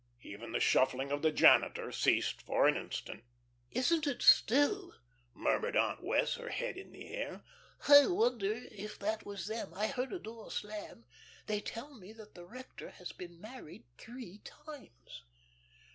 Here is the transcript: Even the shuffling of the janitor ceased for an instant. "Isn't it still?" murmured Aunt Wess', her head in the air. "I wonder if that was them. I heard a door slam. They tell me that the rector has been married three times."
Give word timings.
Even 0.23 0.51
the 0.51 0.59
shuffling 0.59 1.11
of 1.11 1.21
the 1.21 1.31
janitor 1.31 1.91
ceased 1.91 2.41
for 2.41 2.67
an 2.67 2.75
instant. 2.75 3.23
"Isn't 3.69 4.07
it 4.07 4.23
still?" 4.23 4.95
murmured 5.35 5.77
Aunt 5.77 6.01
Wess', 6.01 6.37
her 6.37 6.49
head 6.49 6.75
in 6.75 6.91
the 6.91 7.13
air. 7.13 7.43
"I 7.87 8.07
wonder 8.07 8.61
if 8.71 8.97
that 8.97 9.27
was 9.27 9.45
them. 9.45 9.71
I 9.75 9.85
heard 9.85 10.11
a 10.11 10.17
door 10.17 10.49
slam. 10.49 11.05
They 11.45 11.59
tell 11.59 11.93
me 11.99 12.13
that 12.13 12.33
the 12.33 12.47
rector 12.47 12.89
has 12.89 13.11
been 13.11 13.39
married 13.39 13.83
three 13.99 14.39
times." 14.43 15.23